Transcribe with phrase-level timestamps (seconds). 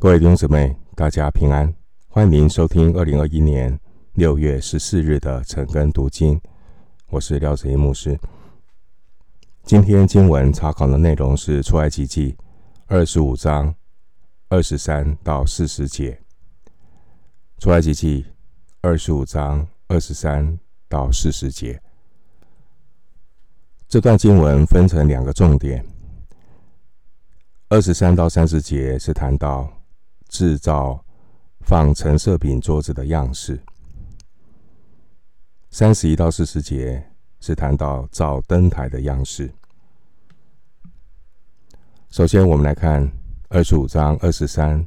[0.00, 1.70] 各位弟兄姊妹，大家平安，
[2.08, 3.78] 欢迎收听二零二一年
[4.14, 6.40] 六月十四日的晨更读经。
[7.10, 8.18] 我是廖子怡牧师。
[9.62, 12.34] 今天经文查考的内容是出埃及记
[12.86, 13.74] 二十五章
[14.48, 16.18] 二十三到四十节。
[17.58, 18.24] 出埃及记
[18.80, 20.58] 二十五章二十三
[20.88, 21.78] 到四十节。
[23.86, 25.84] 这段经文分成两个重点，
[27.68, 29.70] 二十三到三十节是谈到。
[30.30, 31.04] 制造
[31.60, 33.60] 仿陈设品桌子的样式。
[35.68, 39.52] 三十一到四十节是谈到造灯台的样式。
[42.08, 43.10] 首先，我们来看
[43.50, 44.86] 二十五章二十三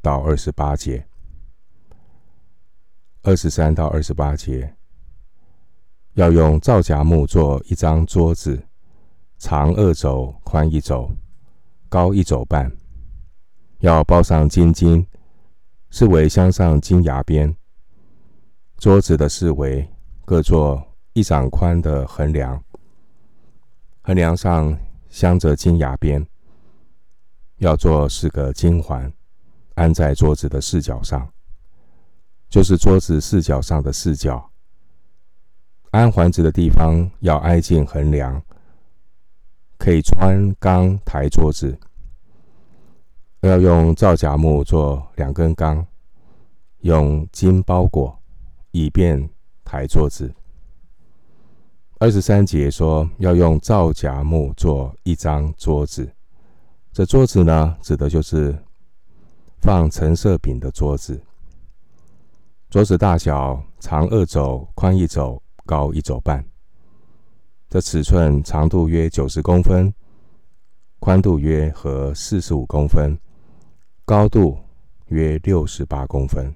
[0.00, 1.06] 到二十八节。
[3.22, 4.74] 二十三到二十八节
[6.14, 8.60] 要用皂荚木做一张桌子，
[9.38, 11.10] 长二肘，宽一肘，
[11.88, 12.72] 高一肘半。
[13.80, 15.06] 要包上金金，
[15.90, 17.56] 四围镶上金牙边。
[18.76, 19.88] 桌子的四围
[20.26, 22.62] 各做一掌宽的横梁，
[24.02, 24.78] 横梁上
[25.08, 26.26] 镶着金牙边。
[27.56, 29.10] 要做四个金环，
[29.76, 31.26] 安在桌子的四角上，
[32.50, 34.50] 就是桌子四角上的四角。
[35.90, 38.42] 安环子的地方要挨近横梁，
[39.78, 41.78] 可以穿钢抬桌子。
[43.48, 45.86] 要用皂荚木做两根杠，
[46.80, 48.14] 用金包裹，
[48.70, 49.28] 以便
[49.64, 50.30] 抬桌子。
[51.98, 56.10] 二十三节说要用皂荚木做一张桌子，
[56.92, 58.54] 这桌子呢，指的就是
[59.62, 61.18] 放橙色饼的桌子。
[62.68, 66.44] 桌子大小长二肘，宽一肘，高一肘半。
[67.70, 69.92] 这尺寸长度约九十公分，
[70.98, 73.18] 宽度约和四十五公分。
[74.10, 74.58] 高度
[75.06, 76.52] 约六十八公分。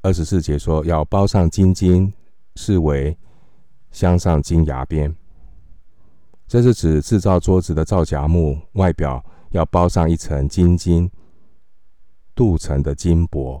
[0.00, 2.14] 二十四节说要包上金筋，
[2.54, 3.18] 视为
[3.90, 5.12] 镶上金牙边。
[6.46, 9.20] 这是指制造桌子的皂荚木外表
[9.50, 11.10] 要包上一层金筋
[12.32, 13.60] 镀层的金箔。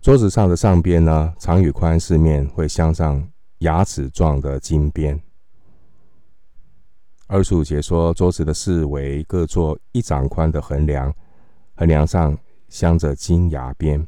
[0.00, 5.20] 桌子上的上边呢，长与宽四面会镶上牙齿状的金边。
[7.30, 11.14] 二十五节说，桌子的四围各做一掌宽的横梁，
[11.76, 12.36] 横梁上
[12.70, 14.06] 镶着金牙边。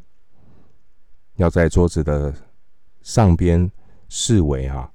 [1.36, 2.34] 要在桌子的
[3.02, 3.70] 上边
[4.08, 4.90] 四围啊，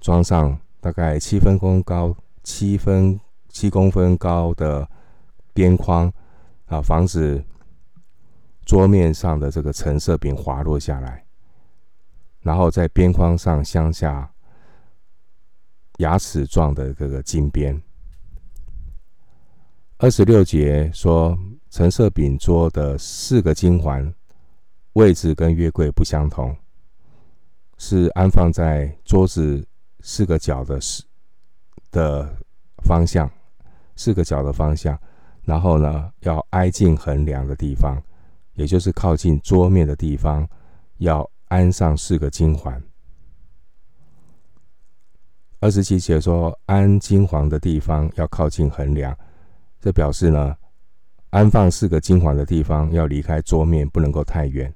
[0.00, 3.20] 装上大概七分公高、七分
[3.50, 4.88] 七公分高的
[5.52, 6.10] 边框
[6.68, 7.44] 啊，防止
[8.64, 11.22] 桌面上的这个橙色饼滑落下来。
[12.40, 14.31] 然后在边框上镶下。
[16.02, 17.80] 牙齿状的这个金边。
[19.98, 21.38] 二十六节说，
[21.70, 24.12] 陈设饼桌的四个金环
[24.94, 26.54] 位置跟约柜不相同，
[27.78, 29.64] 是安放在桌子
[30.00, 31.04] 四个角的四
[31.92, 32.36] 的
[32.84, 33.30] 方向，
[33.94, 34.98] 四个角的方向。
[35.44, 38.02] 然后呢，要挨近横梁的地方，
[38.54, 40.48] 也就是靠近桌面的地方，
[40.98, 42.82] 要安上四个金环。
[45.62, 49.16] 二十七节说，安金黄的地方要靠近横梁，
[49.80, 50.56] 这表示呢，
[51.30, 54.74] 安放四个金环的地方要离开桌面，不能够太远。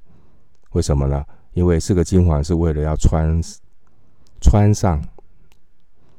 [0.75, 1.25] 为什么呢？
[1.55, 3.43] 因为四个金环是为了要穿
[4.41, 5.05] 穿上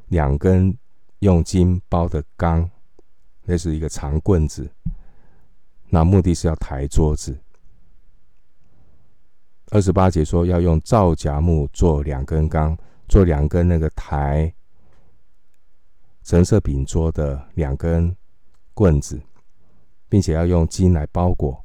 [0.10, 0.78] 两根
[1.20, 2.70] 用金包的钢，
[3.46, 4.70] 那是一个长棍子，
[5.88, 7.40] 那目的是要抬桌子。
[9.72, 14.54] 二十八节说要用皂荚木做两根钢，做两根那个抬。
[16.28, 18.14] 橙色饼桌的两根
[18.74, 19.18] 棍子，
[20.10, 21.64] 并且要用金来包裹，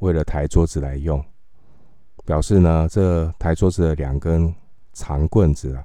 [0.00, 1.24] 为了抬桌子来用。
[2.26, 4.54] 表示呢，这抬桌子的两根
[4.92, 5.82] 长棍子啊，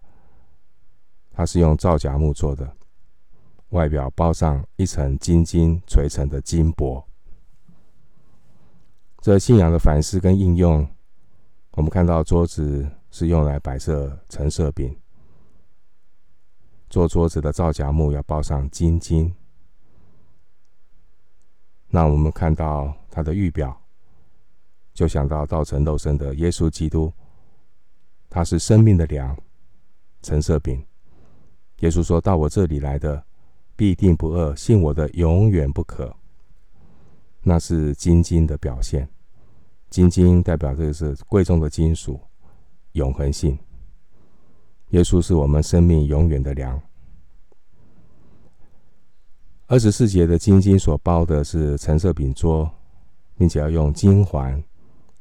[1.32, 2.70] 它是用皂荚木做的，
[3.70, 7.02] 外表包上一层金金锤成的金箔。
[9.22, 10.86] 这信仰的反思跟应用，
[11.72, 14.94] 我们看到桌子是用来摆设陈设饼。
[16.90, 19.34] 做桌子的皂荚木要包上金金，
[21.90, 23.82] 那我们看到他的预表，
[24.94, 27.12] 就想到道成肉身的耶稣基督，
[28.30, 29.38] 他是生命的粮，
[30.22, 30.86] 橙色饼。
[31.80, 33.24] 耶稣说到我这里来的，
[33.76, 36.16] 必定不饿；信我的，永远不渴。
[37.44, 39.08] 那是金金的表现，
[39.90, 42.20] 金金代表这个是贵重的金属，
[42.94, 43.60] 永恒性。
[44.90, 46.82] 耶稣是我们生命永远的粮。
[49.68, 52.72] 二十四节的金金所包的是橙色饼桌，
[53.36, 54.64] 并且要用金环、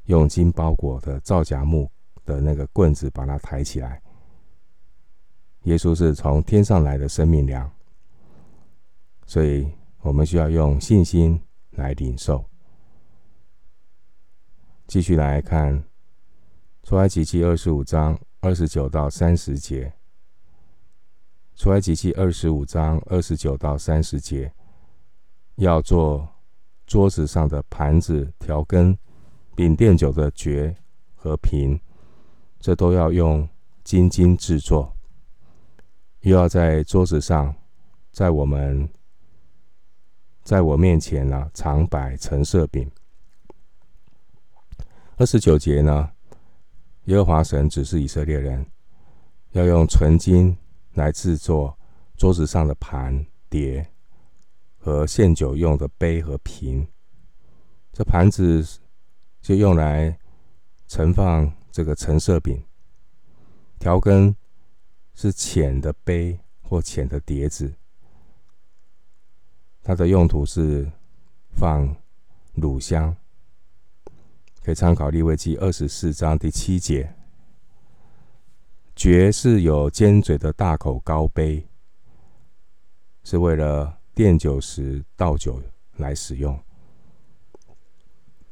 [0.04, 1.90] 用金包裹的皂荚木
[2.24, 4.00] 的那个棍子把它抬起来。
[5.64, 7.68] 耶稣是从天上来的生命粮，
[9.26, 9.68] 所以
[10.00, 11.40] 我们需要用信心
[11.72, 12.44] 来领受。
[14.86, 15.82] 继续来看
[16.84, 19.92] 出埃及记二十五章二十九到三十节。
[21.56, 24.52] 出埃及记二十五章二十九到三十节，
[25.56, 26.28] 要做
[26.86, 28.96] 桌子上的盘子、调羹、
[29.56, 30.72] 饼垫酒的爵
[31.16, 31.80] 和瓶，
[32.60, 33.48] 这都要用
[33.82, 34.94] 金金制作。
[36.20, 37.52] 又要在桌子上，
[38.12, 38.88] 在我们，
[40.44, 42.88] 在我面前呢，常摆陈设饼。
[45.16, 46.12] 二十九节呢，
[47.06, 48.66] 耶和华神指示以色列人
[49.52, 50.56] 要用纯金
[50.94, 51.78] 来制作
[52.16, 53.86] 桌子上的盘碟
[54.76, 56.86] 和献酒用的杯和瓶。
[57.92, 58.80] 这盘子
[59.40, 60.18] 就用来
[60.88, 62.60] 盛放这个橙色饼，
[63.78, 64.34] 调羹
[65.14, 67.72] 是浅的杯或浅的碟子，
[69.82, 70.90] 它的用途是
[71.52, 71.94] 放
[72.54, 73.16] 乳香。
[74.66, 77.14] 可以参考利未记二十四章第七节。
[78.96, 81.64] 爵是有尖嘴的大口高杯，
[83.22, 85.62] 是为了奠酒时倒酒
[85.98, 86.58] 来使用。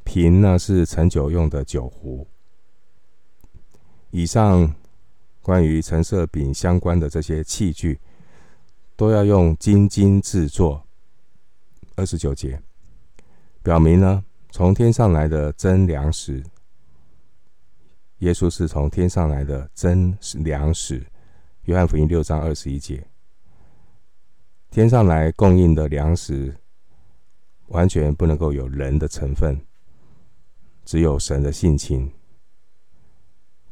[0.05, 2.25] 瓶呢是盛酒用的酒壶。
[4.13, 4.73] 以上
[5.43, 7.99] 关于陈设饼相关的这些器具，
[8.95, 10.87] 都要用金金制作。
[11.97, 12.63] 二十九节
[13.65, 14.25] 表明呢。
[14.57, 16.41] 从天上来的真粮食，
[18.19, 21.05] 耶稣是从天上来的真粮食。
[21.63, 23.05] 约翰福音六章二十一节，
[24.71, 26.57] 天上来供应的粮食，
[27.67, 29.61] 完全不能够有人的成分，
[30.85, 32.13] 只有神的性情。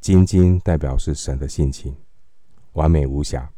[0.00, 1.94] 金金代表是神的性情，
[2.72, 3.48] 完美无瑕。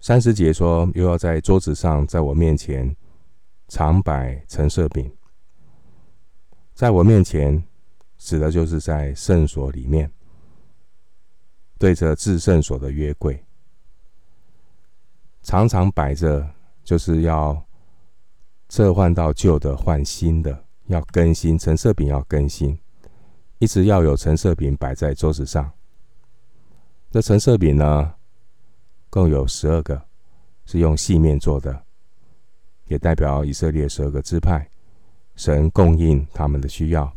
[0.00, 2.96] 三十节说，又要在桌子上，在我面前。
[3.68, 5.10] 常摆陈设饼，
[6.74, 7.64] 在我面前，
[8.18, 10.10] 指的就是在圣所里面，
[11.78, 13.44] 对着至圣所的约柜，
[15.42, 16.48] 常常摆着，
[16.84, 17.66] 就是要
[18.68, 22.78] 撤换到旧的换新的，要更新陈设饼，要更新，
[23.58, 25.72] 一直要有陈设饼摆在桌子上。
[27.10, 28.14] 这陈设饼呢，
[29.08, 30.02] 共有十二个，
[30.66, 31.84] 是用细面做的。
[32.94, 34.70] 也代表以色列十二个支派，
[35.34, 37.12] 神供应他们的需要，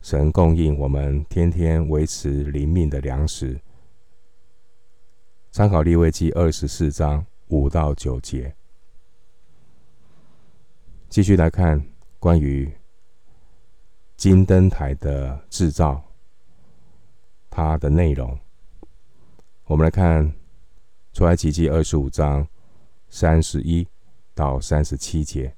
[0.00, 3.60] 神供应我们天天维持灵命的粮食。
[5.50, 8.54] 参考利未记二十四章五到九节，
[11.10, 11.84] 继续来看
[12.18, 12.72] 关于
[14.16, 16.02] 金灯台的制造，
[17.50, 18.38] 它的内容。
[19.64, 20.32] 我们来看
[21.12, 22.48] 出埃及记二十五章
[23.10, 23.86] 三十一。
[24.42, 25.54] 到三十七节，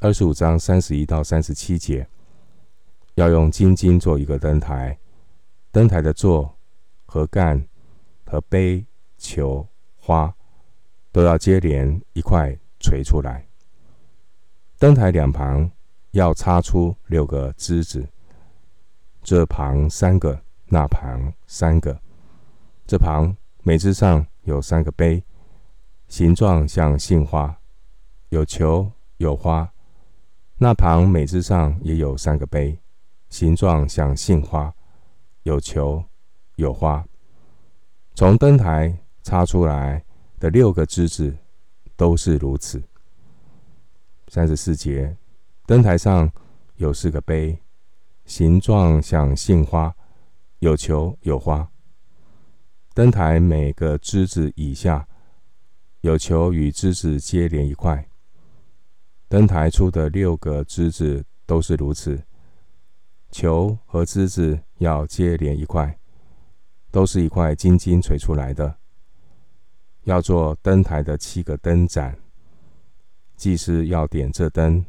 [0.00, 2.06] 二十五章三十一到三十七节，
[3.14, 4.98] 要用金金做一个灯台，
[5.72, 6.54] 灯台的座
[7.06, 7.66] 和杆
[8.26, 8.84] 和杯
[9.16, 9.66] 球
[9.96, 10.34] 花
[11.10, 13.48] 都要接连一块锤出来。
[14.78, 15.70] 灯台两旁
[16.10, 18.06] 要插出六个枝子，
[19.22, 21.98] 这旁三个，那旁三个，
[22.86, 25.24] 这旁每枝上有三个杯。
[26.10, 27.56] 形状像杏花，
[28.30, 29.72] 有球有花。
[30.58, 32.76] 那旁每枝上也有三个杯，
[33.28, 34.74] 形状像杏花，
[35.44, 36.02] 有球
[36.56, 37.06] 有花。
[38.16, 40.04] 从灯台插出来
[40.40, 41.32] 的六个枝子
[41.94, 42.82] 都是如此。
[44.26, 45.16] 三十四节，
[45.64, 46.28] 灯台上
[46.74, 47.56] 有四个杯，
[48.24, 49.94] 形状像杏花，
[50.58, 51.70] 有球有花。
[52.94, 55.06] 灯台每个枝子以下。
[56.02, 58.08] 有球与枝子接连一块，
[59.28, 62.22] 灯台出的六个枝子都是如此。
[63.30, 65.98] 球和枝子要接连一块，
[66.90, 68.74] 都是一块金金锤出来的。
[70.04, 72.18] 要做灯台的七个灯盏，
[73.36, 74.82] 祭司要点这灯，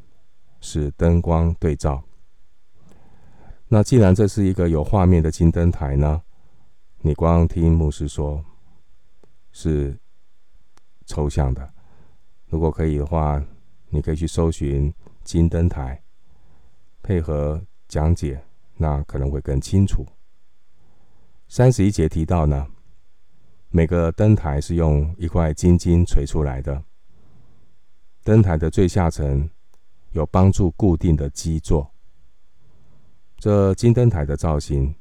[0.62, 2.02] 使灯光对照。
[3.68, 6.22] 那既然这是一个有画面的金灯台呢？
[7.02, 8.46] 你光听牧师说，
[9.52, 9.98] 是。
[11.12, 11.70] 抽象的，
[12.48, 13.44] 如果可以的话，
[13.90, 14.94] 你可以去搜寻
[15.26, 16.02] 金灯台，
[17.04, 18.42] 配合讲解，
[18.78, 20.06] 那可能会更清楚。
[21.50, 22.66] 三十一节提到呢，
[23.72, 26.82] 每个灯台是用一块金金锤出来的。
[28.24, 29.50] 灯台的最下层
[30.12, 31.92] 有帮助固定的基座。
[33.38, 34.96] 这金灯台的造型，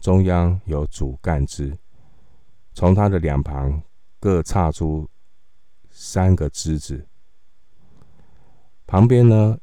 [0.00, 1.78] 中央有主干枝，
[2.72, 3.80] 从它的两旁
[4.18, 5.08] 各插出
[5.96, 7.06] 三个枝子。
[8.84, 9.56] 旁边呢，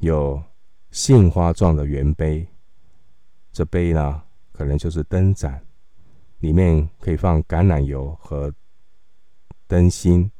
[0.00, 0.40] 有
[0.90, 2.46] 杏花状的圆杯，
[3.50, 5.64] 这杯呢，可能就是灯盏。
[6.40, 8.52] 里面可以放橄榄油和
[9.66, 10.30] 灯芯，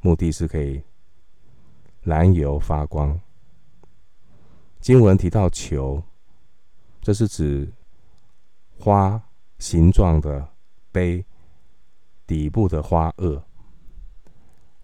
[0.00, 0.82] 目的是可以
[2.00, 3.20] 燃油发光。
[4.80, 6.02] 经文提到球，
[7.02, 7.70] 这是指
[8.78, 9.22] 花
[9.58, 10.48] 形状的
[10.90, 11.24] 杯
[12.26, 13.42] 底部的花萼。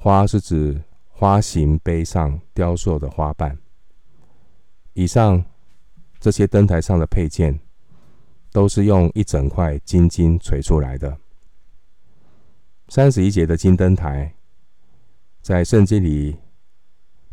[0.06, 3.58] 花是指花形杯上雕塑的花瓣。
[4.92, 5.44] 以上
[6.20, 7.58] 这些灯台上的配件，
[8.52, 11.18] 都是用一整块金金锤出来的。
[12.86, 14.32] 三十一节的金灯台，
[15.42, 16.36] 在圣经里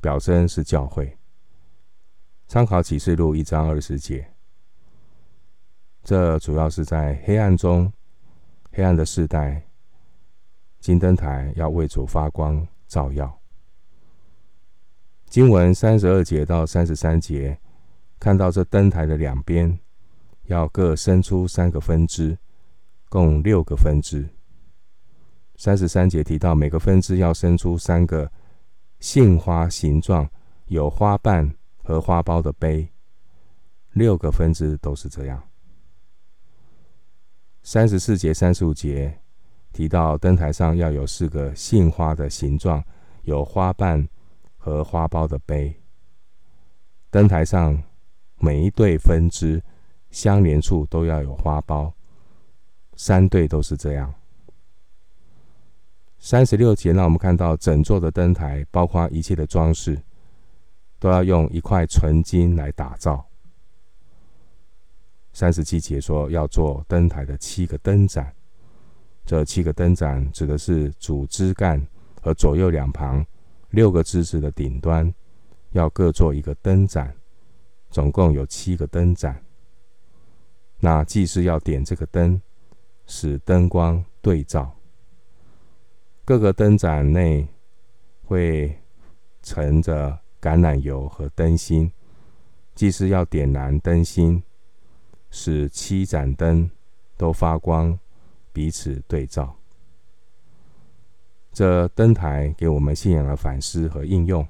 [0.01, 1.15] 表征是教会。
[2.47, 4.33] 参考启示录一章二十节，
[6.03, 7.93] 这主要是在黑暗中、
[8.71, 9.61] 黑暗的世代，
[10.83, 13.39] 金灯台要为主发光照耀。
[15.27, 17.57] 经文三十二节到三十三节，
[18.19, 19.79] 看到这灯台的两边。
[20.47, 22.37] 要各生出三个分支，
[23.07, 24.27] 共六个分支。
[25.55, 28.29] 三十三节提到，每个分支要生出三个
[28.99, 30.29] 杏花形状、
[30.65, 31.49] 有花瓣
[31.81, 32.85] 和花苞的杯。
[33.93, 35.41] 六个分支都是这样。
[37.61, 39.17] 三十四节、三十五节
[39.73, 42.81] 提到，灯台上要有四个杏花的形状、
[43.23, 44.07] 有花瓣
[44.57, 45.75] 和花苞的杯。
[47.09, 47.83] 灯台上
[48.37, 49.61] 每一对分支。
[50.11, 51.91] 相连处都要有花苞，
[52.95, 54.13] 三对都是这样。
[56.19, 59.99] 三十六节让我们看到整座的灯台，包括一切的装饰，
[60.99, 63.25] 都要用一块纯金来打造。
[65.33, 68.31] 三十七节说要做灯台的七个灯盏，
[69.25, 71.85] 这七个灯盏指的是主枝干
[72.21, 73.25] 和左右两旁
[73.69, 75.13] 六个枝子的顶端，
[75.71, 77.15] 要各做一个灯盏，
[77.89, 79.41] 总共有七个灯盏。
[80.79, 82.41] 那祭司要点这个灯，
[83.07, 84.75] 使灯光对照。
[86.25, 87.47] 各个灯盏内
[88.25, 88.77] 会
[89.41, 91.91] 盛着橄榄油和灯芯，
[92.75, 94.43] 祭司要点燃灯芯，
[95.29, 96.69] 使七盏灯
[97.17, 97.97] 都发光，
[98.53, 99.53] 彼此对照。
[101.51, 104.47] 这灯台给我们信仰的反思和应用。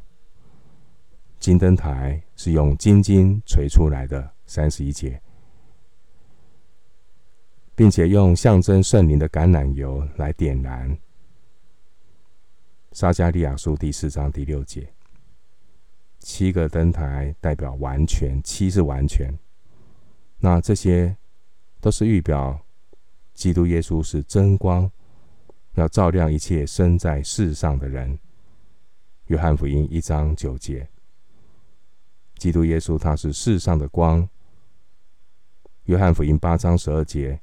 [1.40, 5.20] 金灯台是用金金锤出来的，三十一节。
[7.76, 10.96] 并且用象征圣灵的橄榄油来点燃。
[12.92, 14.88] 撒迦利亚书第四章第六节，
[16.20, 19.38] 七个灯台代表完全，七是完全。
[20.38, 21.18] 那这些
[21.82, 22.64] 都是预表
[23.34, 24.90] 基督耶稣是真光，
[25.76, 28.18] 要照亮一切生在世上的人。
[29.28, 30.88] 约翰福音一章九节，
[32.38, 34.28] 基督耶稣他是世上的光。
[35.86, 37.40] 约翰福音八章十二节。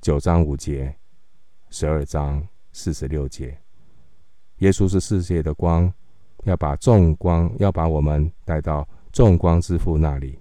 [0.00, 0.94] 九章五节，
[1.70, 3.58] 十二章四十六节，
[4.58, 5.92] 耶稣是世界的光，
[6.44, 10.38] 要把众光，要把我们带到众光之父那里，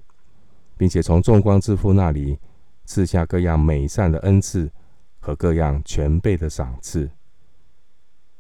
[0.77, 2.37] 并且从众光之父那里
[2.87, 4.71] 赐下各样美善的恩赐
[5.19, 7.11] 和各样全备的赏赐。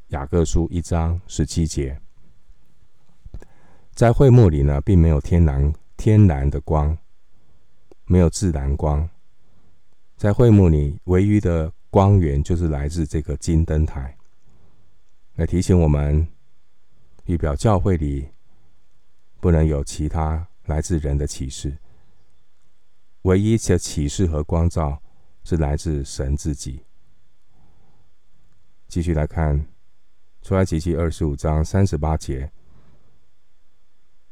[0.07, 1.99] 雅各书一章十七节，
[3.91, 6.97] 在会幕里呢，并没有天然天然的光，
[8.05, 9.07] 没有自然光。
[10.15, 14.15] 在会幕里，唯一的光源就是来自这个金灯台，
[15.35, 16.25] 来提醒我们，
[17.25, 18.29] 预表教会里
[19.41, 21.77] 不能有其他来自人的启示，
[23.27, 25.01] 唯一的启示和光照
[25.43, 26.85] 是来自神自己。
[28.87, 29.67] 继续来看，
[30.41, 32.49] 出埃及记二十五章三十八节，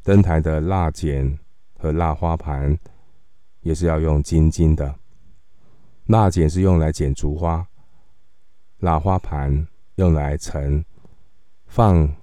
[0.02, 1.38] 灯台的蜡剪
[1.78, 2.80] 和蜡花盘
[3.60, 4.96] 也是要用金金的。
[6.06, 7.68] 蜡剪是用来剪竹花，
[8.78, 10.86] 蜡花盘用来盛
[11.66, 12.16] 放，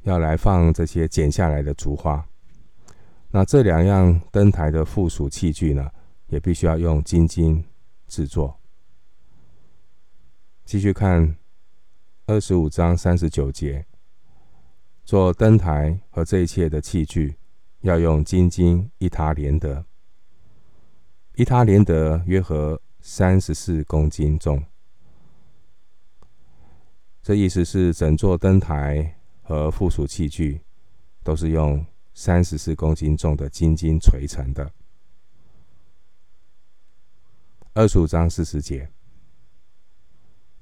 [0.00, 2.26] 要来放这些剪下来的竹花。
[3.38, 5.88] 那这两样灯台的附属器具呢，
[6.26, 7.64] 也必须要用金金
[8.08, 8.58] 制作。
[10.64, 11.36] 继续看
[12.26, 13.86] 二十五章三十九节，
[15.04, 17.36] 做灯台和这一切的器具，
[17.82, 19.84] 要用金金一他连得。
[21.36, 24.64] 一他连得约合三十四公斤重，
[27.22, 30.60] 这意思是整座灯台和附属器具
[31.22, 31.86] 都是用
[32.20, 34.72] 三十四公斤重的金金锤成的。
[37.74, 38.90] 二十五章四十节，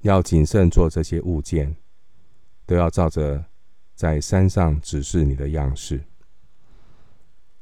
[0.01, 1.75] 要谨慎做这些物件，
[2.67, 3.43] 都要照着
[3.95, 6.03] 在山上指示你的样式。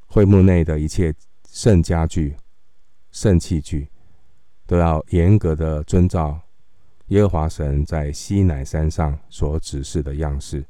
[0.07, 1.15] 会幕内的一切
[1.47, 2.35] 圣家具、
[3.11, 3.87] 圣器具，
[4.67, 6.41] 都要严格的遵照
[7.07, 10.65] 耶和华神在西乃山上所指示的样式，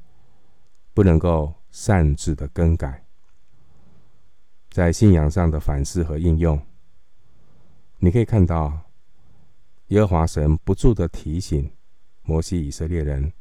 [0.94, 3.02] 不能够擅自的更改。
[4.76, 6.60] 在信仰上的反思和应用，
[7.96, 8.78] 你可以看到
[9.86, 11.72] 耶和华神不住的提醒
[12.24, 13.32] 摩西以色列人，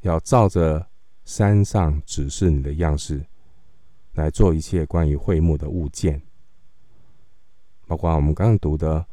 [0.00, 0.84] 要照着
[1.24, 3.24] 山上指示你的样式
[4.14, 6.20] 来做一切关于会幕的物件，
[7.86, 9.06] 包括我们刚刚读的。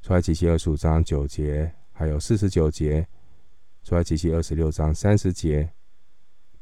[0.00, 3.04] 出埃及记二十五章九节，还有四十九节；
[3.82, 5.68] 出埃及记二十六章三十节；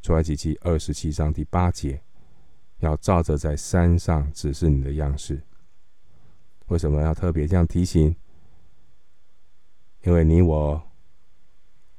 [0.01, 2.03] 出埃及记二十七章第八节，
[2.83, 5.43] 要照着在山上指示你的样式。
[6.67, 8.15] 为什么要特别这样提醒？
[10.03, 10.81] 因为你我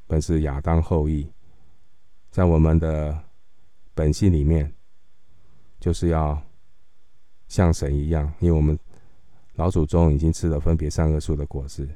[0.08, 1.30] 本是亚当后裔，
[2.32, 3.24] 在我们的
[3.94, 4.74] 本性里面，
[5.80, 6.42] 就是要
[7.48, 8.78] 像神一样，因为我们。
[9.56, 11.88] 老祖宗已经吃了分别善恶树的果子，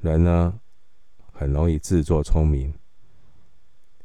[0.00, 0.58] 人呢
[1.30, 2.72] 很容易自作聪明，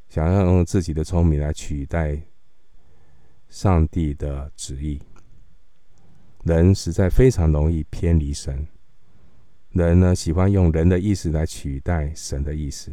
[0.09, 2.21] 想要用自己的聪明来取代
[3.53, 4.99] 上帝的旨意。
[6.43, 8.67] 人实在非常容易偏离神，
[9.69, 12.91] 人呢喜欢用人的意思来取代神的意思，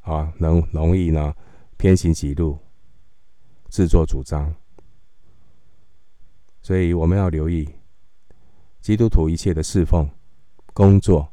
[0.00, 1.34] 啊，能容易呢
[1.78, 2.58] 偏行己路，
[3.70, 4.54] 自作主张。
[6.60, 7.66] 所以我们要留意，
[8.82, 10.06] 基督徒一切的侍奉、
[10.74, 11.32] 工作，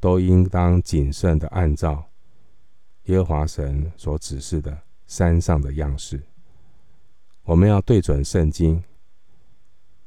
[0.00, 2.10] 都应当谨慎的按照
[3.04, 4.76] 耶和华神所指示的
[5.12, 6.22] 山上的样式。
[7.42, 8.82] 我们要对准圣经，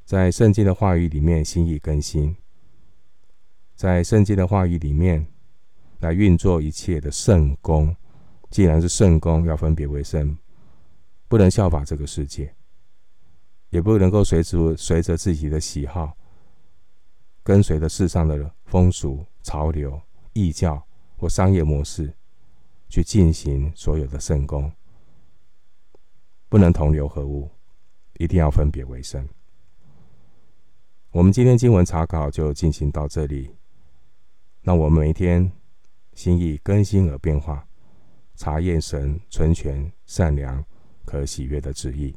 [0.04, 2.36] 在圣经的话语里面心意更新，
[3.76, 5.28] 在圣经的话语里面
[6.00, 7.96] 来运作一切的圣工。
[8.50, 10.36] 既然是圣工，要分别为圣，
[11.28, 12.52] 不能效法这个世界。
[13.70, 16.18] 也不能够随着随着自己的喜好，
[17.44, 20.02] 跟随着世上的风俗潮流、
[20.34, 20.84] 异教
[21.16, 22.12] 或商业模式
[22.90, 24.72] 去进行所有的圣工，
[26.50, 27.50] 不能同流合污，
[28.18, 29.28] 一定要分别为圣。
[31.12, 33.56] 我们今天经文查考就进行到这里，
[34.62, 35.52] 让我们每天
[36.14, 37.66] 心意更新而变化，
[38.36, 40.64] 查验神纯全、善良、
[41.06, 42.16] 可喜悦的旨意。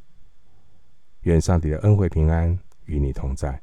[1.21, 3.61] 愿上帝的恩惠平安与你同在。